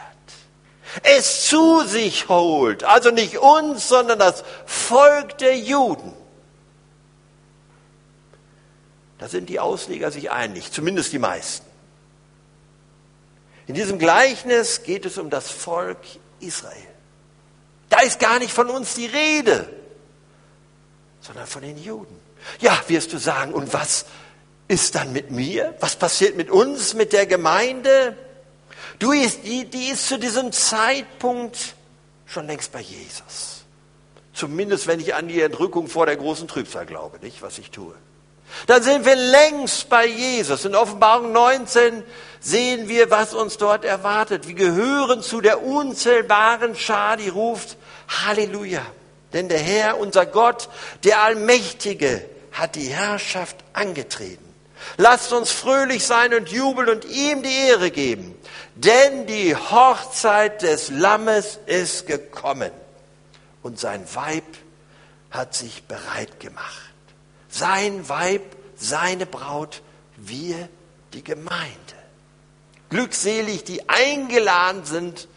[1.01, 6.11] Es zu sich holt, also nicht uns, sondern das Volk der Juden.
[9.23, 11.65] Da sind die Ausleger sich einig, zumindest die meisten.
[13.67, 15.99] In diesem Gleichnis geht es um das Volk
[16.41, 16.75] Israel.
[17.87, 19.69] Da ist gar nicht von uns die Rede,
[21.21, 22.13] sondern von den Juden.
[22.59, 24.07] Ja, wirst du sagen, und was
[24.67, 25.73] ist dann mit mir?
[25.79, 28.17] Was passiert mit uns, mit der Gemeinde?
[28.99, 31.75] Du, die, die ist zu diesem Zeitpunkt
[32.25, 33.63] schon längst bei Jesus.
[34.33, 37.95] Zumindest wenn ich an die Entrückung vor der großen Trübsal glaube, nicht, was ich tue.
[38.67, 40.65] Dann sind wir längst bei Jesus.
[40.65, 42.03] In Offenbarung 19
[42.39, 44.47] sehen wir, was uns dort erwartet.
[44.47, 47.77] Wir gehören zu der unzählbaren Schar, die ruft
[48.07, 48.85] Halleluja.
[49.33, 50.69] Denn der Herr, unser Gott,
[51.03, 54.53] der Allmächtige, hat die Herrschaft angetreten.
[54.97, 58.35] Lasst uns fröhlich sein und jubeln und ihm die Ehre geben,
[58.75, 62.71] denn die Hochzeit des Lammes ist gekommen
[63.61, 64.43] und sein Weib
[65.31, 66.92] hat sich bereit gemacht.
[67.53, 69.83] Sein Weib, seine Braut,
[70.17, 70.67] wir
[71.13, 71.77] die Gemeinde.
[72.89, 75.27] Glückselig, die eingeladen sind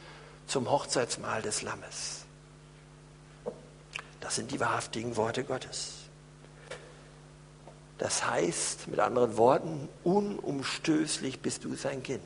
[0.47, 2.23] zum Hochzeitsmahl des Lammes.
[4.21, 5.93] Das sind die wahrhaftigen Worte Gottes.
[7.99, 12.23] Das heißt, mit anderen Worten, unumstößlich bist du sein Kind.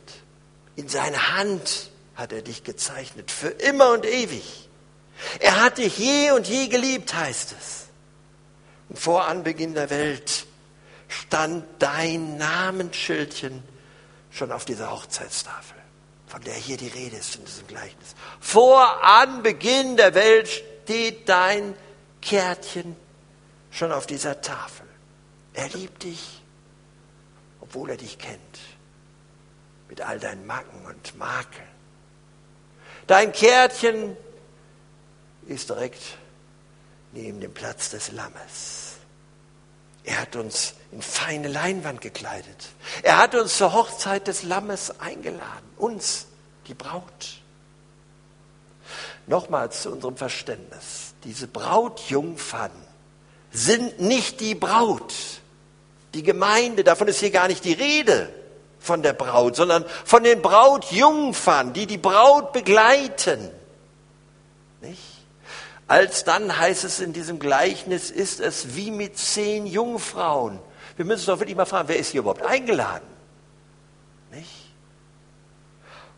[0.77, 4.69] In seine Hand hat er dich gezeichnet, für immer und ewig.
[5.41, 7.90] Er hat dich je und je geliebt, heißt es.
[8.95, 10.47] Vor Anbeginn der Welt
[11.09, 13.63] stand dein Namensschildchen
[14.31, 15.77] schon auf dieser Hochzeitstafel,
[16.27, 18.15] von der hier die Rede ist in diesem Gleichnis.
[18.41, 21.75] Vor Anbeginn der Welt steht dein
[22.21, 22.97] Kärtchen
[23.71, 24.87] schon auf dieser Tafel.
[25.55, 26.43] Er liebt dich,
[27.61, 28.59] obwohl er dich kennt,
[29.89, 31.69] mit all deinen Macken und Makeln.
[33.07, 34.17] Dein Kärtchen
[35.47, 36.01] ist direkt
[37.13, 38.80] neben dem Platz des Lammes.
[40.05, 42.69] Er hat uns in feine Leinwand gekleidet.
[43.03, 46.27] Er hat uns zur Hochzeit des Lammes eingeladen, uns,
[46.67, 47.41] die Braut.
[49.27, 51.15] Nochmals zu unserem Verständnis.
[51.25, 52.73] Diese Brautjungfern
[53.53, 55.15] sind nicht die Braut,
[56.15, 58.33] die Gemeinde, davon ist hier gar nicht die Rede
[58.81, 63.51] von der Braut, sondern von den Brautjungfern, die die Braut begleiten.
[64.81, 65.01] Nicht?
[65.91, 70.61] Als dann heißt es in diesem Gleichnis, ist es wie mit zehn Jungfrauen.
[70.95, 73.09] Wir müssen uns doch wirklich mal fragen, wer ist hier überhaupt eingeladen?
[74.31, 74.73] Nicht?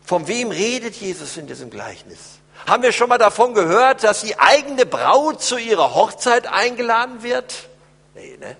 [0.05, 2.19] Von wem redet Jesus in diesem Gleichnis?
[2.67, 7.67] Haben wir schon mal davon gehört, dass die eigene Braut zu ihrer Hochzeit eingeladen wird?
[8.13, 8.55] Nee, ne?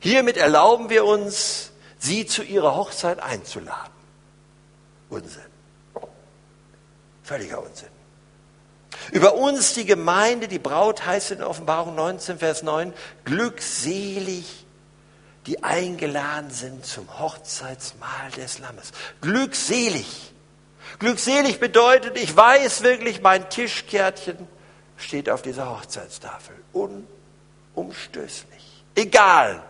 [0.00, 1.70] Hiermit erlauben wir uns,
[2.00, 3.92] sie zu ihrer Hochzeit einzuladen.
[5.10, 5.42] Unsinn.
[7.22, 7.89] Völliger Unsinn.
[9.12, 12.92] Über uns, die Gemeinde, die Braut heißt in Offenbarung 19, Vers 9,
[13.24, 14.66] glückselig,
[15.46, 18.92] die eingeladen sind zum Hochzeitsmahl des Lammes.
[19.20, 20.32] Glückselig.
[20.98, 24.36] Glückselig bedeutet, ich weiß wirklich, mein Tischkärtchen
[24.96, 26.54] steht auf dieser Hochzeitstafel.
[27.74, 28.84] Unumstößlich.
[28.94, 29.62] Egal,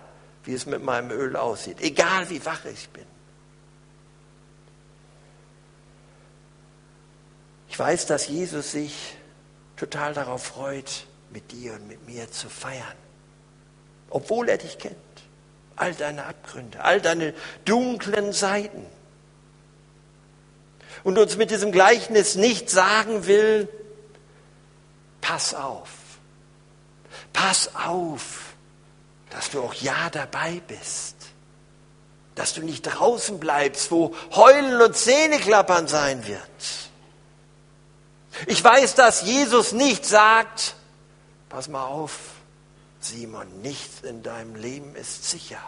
[0.45, 3.07] wie es mit meinem Öl aussieht, egal wie wach ich bin.
[7.69, 9.17] Ich weiß, dass Jesus sich
[9.81, 12.85] total darauf freut, mit dir und mit mir zu feiern,
[14.11, 14.97] obwohl er dich kennt.
[15.75, 17.33] All deine Abgründe, all deine
[17.65, 18.85] dunklen Seiten.
[21.03, 23.69] Und uns mit diesem Gleichnis nicht sagen will,
[25.23, 25.89] pass auf,
[27.33, 28.55] pass auf,
[29.31, 31.17] dass du auch ja dabei bist.
[32.35, 36.90] Dass du nicht draußen bleibst, wo Heulen und Zähneklappern sein wird.
[38.47, 40.75] Ich weiß, dass Jesus nicht sagt,
[41.49, 42.19] pass mal auf,
[43.01, 45.61] Simon, nichts in deinem Leben ist sicher.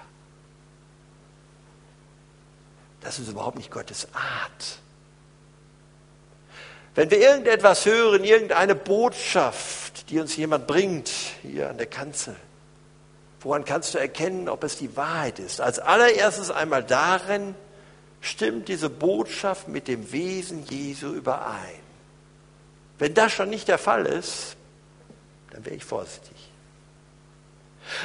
[3.01, 4.79] Das ist überhaupt nicht Gottes Art.
[6.95, 11.11] Wenn wir irgendetwas hören, irgendeine Botschaft, die uns jemand bringt,
[11.43, 12.37] hier an der Kanzel,
[13.43, 15.61] Woran kannst du erkennen, ob es die Wahrheit ist?
[15.61, 17.57] Als allererstes einmal darin,
[18.21, 21.82] stimmt diese Botschaft mit dem Wesen Jesu überein.
[22.99, 24.57] Wenn das schon nicht der Fall ist,
[25.51, 26.37] dann wäre ich vorsichtig.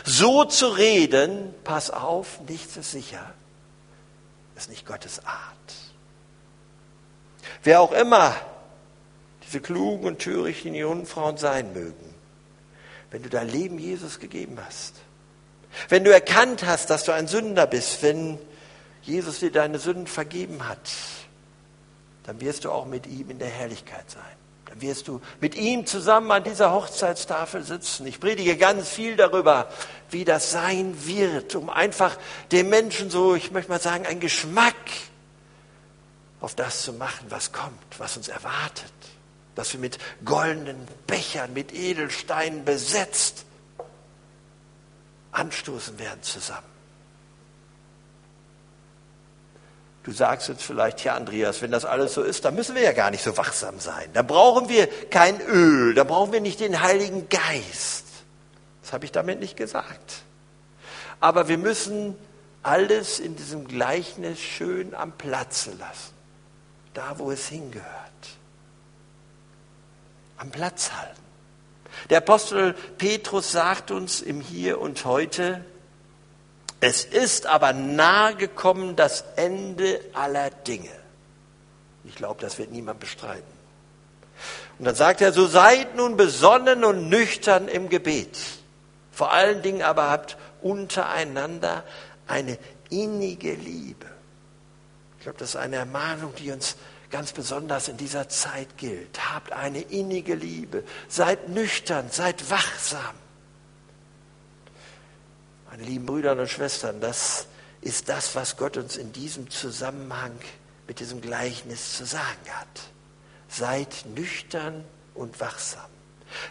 [0.03, 3.33] So zu reden, pass auf, nichts ist sicher,
[4.55, 5.55] ist nicht Gottes Art.
[7.63, 8.35] Wer auch immer
[9.45, 12.13] diese klugen und törichten Jungfrauen sein mögen,
[13.11, 14.95] wenn du dein Leben Jesus gegeben hast,
[15.89, 18.39] wenn du erkannt hast, dass du ein Sünder bist, wenn
[19.03, 20.89] Jesus dir deine Sünden vergeben hat,
[22.23, 24.46] dann wirst du auch mit ihm in der Herrlichkeit sein.
[24.69, 28.05] Dann wirst du mit ihm zusammen an dieser Hochzeitstafel sitzen.
[28.05, 29.69] Ich predige ganz viel darüber,
[30.09, 32.17] wie das sein wird, um einfach
[32.51, 34.75] dem Menschen so, ich möchte mal sagen, einen Geschmack
[36.39, 38.93] auf das zu machen, was kommt, was uns erwartet.
[39.55, 43.45] Dass wir mit goldenen Bechern, mit Edelsteinen besetzt
[45.31, 46.76] anstoßen werden zusammen.
[50.07, 52.93] Du sagst jetzt vielleicht, ja Andreas, wenn das alles so ist, dann müssen wir ja
[52.93, 54.09] gar nicht so wachsam sein.
[54.13, 58.05] Da brauchen wir kein Öl, da brauchen wir nicht den Heiligen Geist.
[58.81, 60.21] Das habe ich damit nicht gesagt.
[61.19, 62.15] Aber wir müssen
[62.63, 66.13] alles in diesem Gleichnis schön am Platze lassen.
[66.93, 67.85] Da, wo es hingehört.
[70.37, 71.21] Am Platz halten.
[72.09, 75.65] Der Apostel Petrus sagt uns im Hier und Heute,
[76.79, 80.91] es ist aber nahe gekommen das Ende aller Dinge.
[82.03, 83.57] Ich glaube, das wird niemand bestreiten.
[84.77, 88.37] Und dann sagt er, so seid nun besonnen und nüchtern im Gebet.
[89.11, 91.83] Vor allen Dingen aber habt untereinander
[92.27, 92.59] eine
[92.91, 94.05] innige Liebe.
[95.17, 96.77] Ich glaube, das ist eine Ermahnung, die uns
[97.09, 99.33] ganz besonders in dieser Zeit gilt.
[99.33, 100.83] Habt eine innige Liebe.
[101.07, 103.15] Seid nüchtern, seid wachsam.
[105.77, 107.45] Meine lieben Brüder und Schwestern, das
[107.81, 110.35] ist das, was Gott uns in diesem Zusammenhang
[110.87, 112.81] mit diesem Gleichnis zu sagen hat.
[113.47, 115.85] Seid nüchtern und wachsam.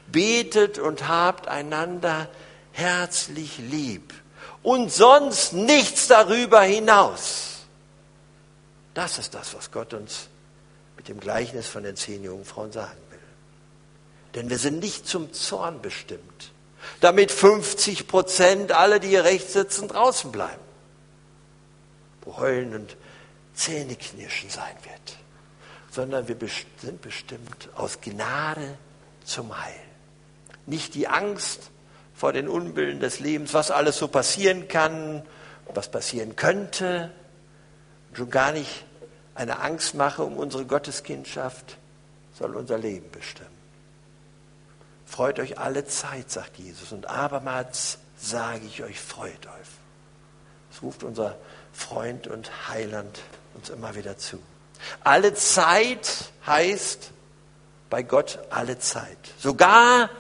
[0.07, 2.29] Betet und habt einander
[2.71, 4.15] herzlich lieb
[4.63, 7.65] und sonst nichts darüber hinaus.
[8.95, 10.29] Das ist das, was Gott uns
[10.97, 13.19] mit dem Gleichnis von den zehn Jungfrauen sagen will.
[14.37, 16.53] Denn wir sind nicht zum Zorn bestimmt,
[17.01, 20.63] damit 50 Prozent, alle, die hier rechts sitzen, draußen bleiben,
[22.23, 22.97] wo Heulen und
[23.55, 25.17] Zähneknirschen sein wird,
[25.91, 26.37] sondern wir
[26.81, 28.77] sind bestimmt aus Gnade
[29.25, 29.81] zum Heil.
[30.67, 31.71] Nicht die Angst
[32.15, 35.23] vor den Unbillen des Lebens, was alles so passieren kann,
[35.75, 37.13] was passieren könnte,
[38.15, 38.85] schon gar nicht
[39.35, 41.77] eine Angstmache um unsere Gotteskindschaft
[42.33, 43.46] soll unser Leben bestimmen.
[45.07, 46.93] Freut euch alle Zeit, sagt Jesus.
[46.93, 49.69] Und abermals sage ich euch, freut euch.
[50.71, 51.37] Das ruft unser
[51.73, 53.21] Freund und Heiland
[53.55, 54.39] uns immer wieder zu.
[55.05, 57.13] Alle Zeit heißt
[57.89, 59.19] bei Gott alle Zeit.
[59.39, 60.11] Sogar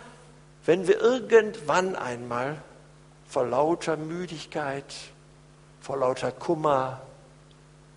[0.66, 2.60] wenn wir irgendwann einmal
[3.28, 4.92] vor lauter Müdigkeit,
[5.80, 7.00] vor lauter Kummer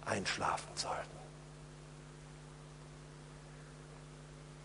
[0.06, 0.98] einschlafen sollten.